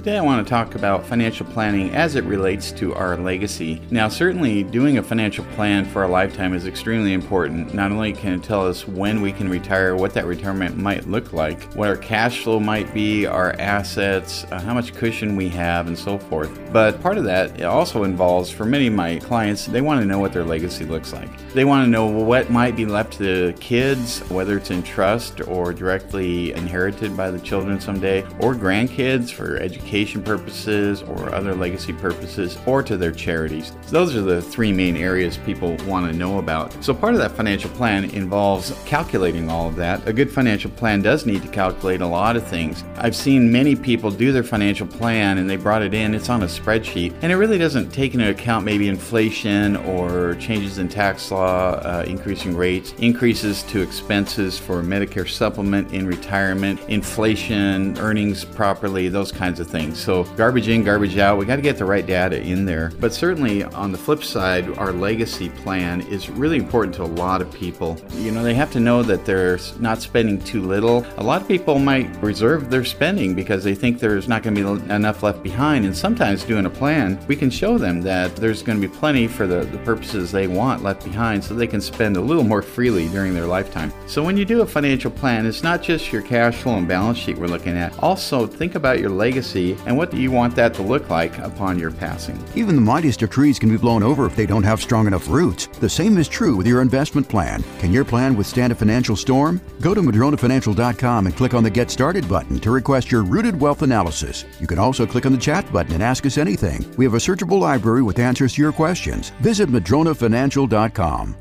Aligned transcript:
Today, 0.00 0.16
I 0.16 0.22
want 0.22 0.46
to 0.46 0.48
talk 0.48 0.76
about 0.76 1.04
financial 1.04 1.44
planning 1.44 1.94
as 1.94 2.14
it 2.14 2.24
relates 2.24 2.72
to 2.72 2.94
our 2.94 3.18
legacy. 3.18 3.82
Now, 3.90 4.08
certainly, 4.08 4.62
doing 4.62 4.96
a 4.96 5.02
financial 5.02 5.44
plan 5.56 5.84
for 5.84 6.04
a 6.04 6.08
lifetime 6.08 6.54
is 6.54 6.66
extremely 6.66 7.12
important. 7.12 7.74
Not 7.74 7.92
only 7.92 8.14
can 8.14 8.32
it 8.32 8.42
tell 8.42 8.66
us 8.66 8.88
when 8.88 9.20
we 9.20 9.30
can 9.30 9.50
retire, 9.50 9.94
what 9.94 10.14
that 10.14 10.24
retirement 10.24 10.78
might 10.78 11.06
look 11.06 11.34
like, 11.34 11.62
what 11.74 11.90
our 11.90 11.98
cash 11.98 12.42
flow 12.42 12.58
might 12.58 12.94
be, 12.94 13.26
our 13.26 13.52
assets, 13.58 14.46
uh, 14.50 14.58
how 14.58 14.72
much 14.72 14.94
cushion 14.94 15.36
we 15.36 15.50
have, 15.50 15.86
and 15.86 15.98
so 15.98 16.16
forth. 16.16 16.58
But 16.72 17.02
part 17.02 17.18
of 17.18 17.24
that 17.24 17.62
also 17.62 18.04
involves, 18.04 18.50
for 18.50 18.64
many 18.64 18.86
of 18.86 18.94
my 18.94 19.18
clients, 19.18 19.66
they 19.66 19.82
want 19.82 20.00
to 20.00 20.06
know 20.06 20.18
what 20.18 20.32
their 20.32 20.44
legacy 20.44 20.86
looks 20.86 21.12
like. 21.12 21.28
They 21.52 21.66
want 21.66 21.84
to 21.84 21.90
know 21.90 22.06
what 22.06 22.48
might 22.48 22.74
be 22.74 22.86
left 22.86 23.12
to 23.18 23.48
the 23.48 23.52
kids, 23.60 24.20
whether 24.30 24.56
it's 24.56 24.70
in 24.70 24.82
trust 24.82 25.46
or 25.46 25.74
directly 25.74 26.54
inherited 26.54 27.18
by 27.18 27.30
the 27.30 27.40
children 27.40 27.78
someday, 27.78 28.22
or 28.40 28.54
grandkids 28.54 29.30
for 29.30 29.58
education 29.58 29.89
education 29.90 30.22
purposes 30.22 31.02
or 31.02 31.34
other 31.34 31.52
legacy 31.52 31.92
purposes 31.92 32.56
or 32.64 32.80
to 32.80 32.96
their 32.96 33.10
charities. 33.10 33.72
So 33.86 33.90
those 33.90 34.14
are 34.14 34.20
the 34.20 34.40
three 34.40 34.72
main 34.72 34.96
areas 34.96 35.36
people 35.38 35.76
want 35.78 36.06
to 36.06 36.16
know 36.16 36.38
about. 36.38 36.72
So 36.84 36.94
part 36.94 37.14
of 37.14 37.18
that 37.18 37.32
financial 37.32 37.70
plan 37.70 38.04
involves 38.04 38.72
calculating 38.86 39.50
all 39.50 39.66
of 39.66 39.74
that. 39.76 40.06
A 40.06 40.12
good 40.12 40.30
financial 40.30 40.70
plan 40.70 41.02
does 41.02 41.26
need 41.26 41.42
to 41.42 41.48
calculate 41.48 42.02
a 42.02 42.06
lot 42.06 42.36
of 42.36 42.46
things. 42.46 42.84
I've 42.98 43.16
seen 43.16 43.50
many 43.50 43.74
people 43.74 44.12
do 44.12 44.30
their 44.30 44.44
financial 44.44 44.86
plan 44.86 45.38
and 45.38 45.50
they 45.50 45.56
brought 45.56 45.82
it 45.82 45.92
in, 45.92 46.14
it's 46.14 46.28
on 46.28 46.44
a 46.44 46.46
spreadsheet, 46.46 47.12
and 47.22 47.32
it 47.32 47.36
really 47.36 47.58
doesn't 47.58 47.90
take 47.90 48.14
into 48.14 48.30
account 48.30 48.64
maybe 48.64 48.86
inflation 48.86 49.76
or 49.78 50.36
changes 50.36 50.78
in 50.78 50.88
tax 50.88 51.32
law, 51.32 51.72
uh, 51.72 52.04
increasing 52.06 52.56
rates, 52.56 52.94
increases 52.98 53.64
to 53.64 53.82
expenses 53.82 54.56
for 54.56 54.84
Medicare 54.84 55.28
supplement 55.28 55.92
in 55.92 56.06
retirement, 56.06 56.78
inflation, 56.88 57.98
earnings 57.98 58.44
properly, 58.44 59.08
those 59.08 59.32
kinds 59.32 59.58
of 59.58 59.66
things 59.66 59.79
things. 59.80 59.98
So 60.02 60.24
garbage 60.36 60.68
in, 60.68 60.84
garbage 60.84 61.16
out. 61.18 61.38
We 61.38 61.46
got 61.46 61.56
to 61.56 61.62
get 61.62 61.78
the 61.78 61.84
right 61.84 62.06
data 62.06 62.40
in 62.40 62.64
there. 62.64 62.92
But 63.00 63.12
certainly 63.12 63.64
on 63.64 63.92
the 63.92 63.98
flip 63.98 64.22
side, 64.22 64.68
our 64.78 64.92
legacy 64.92 65.48
plan 65.48 66.02
is 66.02 66.28
really 66.28 66.56
important 66.56 66.94
to 66.96 67.02
a 67.02 67.04
lot 67.04 67.40
of 67.40 67.52
people. 67.52 68.00
You 68.14 68.30
know, 68.30 68.42
they 68.42 68.54
have 68.54 68.70
to 68.72 68.80
know 68.80 69.02
that 69.02 69.24
they're 69.24 69.58
not 69.78 70.02
spending 70.02 70.40
too 70.40 70.62
little. 70.62 71.06
A 71.16 71.22
lot 71.22 71.42
of 71.42 71.48
people 71.48 71.78
might 71.78 72.14
reserve 72.22 72.70
their 72.70 72.84
spending 72.84 73.34
because 73.34 73.64
they 73.64 73.74
think 73.74 73.98
there's 73.98 74.28
not 74.28 74.42
going 74.42 74.54
to 74.54 74.62
be 74.62 74.92
enough 74.92 75.22
left 75.22 75.42
behind. 75.42 75.84
And 75.84 75.96
sometimes 75.96 76.44
doing 76.44 76.66
a 76.66 76.70
plan, 76.70 77.18
we 77.26 77.36
can 77.36 77.50
show 77.50 77.78
them 77.78 78.02
that 78.02 78.36
there's 78.36 78.62
going 78.62 78.80
to 78.80 78.86
be 78.86 78.94
plenty 78.94 79.26
for 79.26 79.46
the, 79.46 79.64
the 79.64 79.78
purposes 79.78 80.30
they 80.30 80.46
want 80.46 80.82
left 80.82 81.04
behind 81.04 81.42
so 81.42 81.54
they 81.54 81.66
can 81.66 81.80
spend 81.80 82.16
a 82.16 82.20
little 82.20 82.44
more 82.44 82.62
freely 82.62 83.08
during 83.08 83.34
their 83.34 83.46
lifetime. 83.46 83.92
So 84.06 84.22
when 84.22 84.36
you 84.36 84.44
do 84.44 84.62
a 84.62 84.66
financial 84.66 85.10
plan, 85.10 85.46
it's 85.46 85.62
not 85.62 85.82
just 85.82 86.12
your 86.12 86.22
cash 86.22 86.56
flow 86.56 86.76
and 86.76 86.86
balance 86.86 87.18
sheet 87.18 87.38
we're 87.38 87.46
looking 87.46 87.76
at. 87.76 87.98
Also, 88.00 88.46
think 88.46 88.74
about 88.74 89.00
your 89.00 89.10
legacy 89.10 89.69
and 89.86 89.96
what 89.96 90.10
do 90.10 90.16
you 90.16 90.30
want 90.30 90.54
that 90.56 90.74
to 90.74 90.82
look 90.82 91.08
like 91.10 91.36
upon 91.38 91.78
your 91.78 91.90
passing. 91.90 92.42
Even 92.54 92.74
the 92.74 92.80
mightiest 92.80 93.22
of 93.22 93.30
trees 93.30 93.58
can 93.58 93.68
be 93.68 93.76
blown 93.76 94.02
over 94.02 94.26
if 94.26 94.36
they 94.36 94.46
don't 94.46 94.62
have 94.62 94.80
strong 94.80 95.06
enough 95.06 95.28
roots. 95.28 95.66
The 95.66 95.88
same 95.88 96.18
is 96.18 96.28
true 96.28 96.56
with 96.56 96.66
your 96.66 96.82
investment 96.82 97.28
plan. 97.28 97.64
Can 97.78 97.92
your 97.92 98.04
plan 98.04 98.36
withstand 98.36 98.72
a 98.72 98.76
financial 98.76 99.16
storm? 99.16 99.60
Go 99.80 99.94
to 99.94 100.00
madronafinancial.com 100.00 101.26
and 101.26 101.36
click 101.36 101.54
on 101.54 101.62
the 101.62 101.70
Get 101.70 101.90
Started 101.90 102.28
button 102.28 102.58
to 102.60 102.70
request 102.70 103.10
your 103.10 103.22
rooted 103.22 103.58
wealth 103.60 103.82
analysis. 103.82 104.44
You 104.60 104.66
can 104.66 104.78
also 104.78 105.06
click 105.06 105.26
on 105.26 105.32
the 105.32 105.38
chat 105.38 105.70
button 105.72 105.94
and 105.94 106.02
ask 106.02 106.26
us 106.26 106.38
anything. 106.38 106.84
We 106.96 107.04
have 107.04 107.14
a 107.14 107.18
searchable 107.18 107.60
library 107.60 108.02
with 108.02 108.18
answers 108.18 108.54
to 108.54 108.62
your 108.62 108.72
questions. 108.72 109.30
Visit 109.40 109.68
madronafinancial.com. 109.68 111.39